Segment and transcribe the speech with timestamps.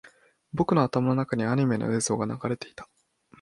[0.53, 2.89] 僕の頭の中にアニメの映像が流れていた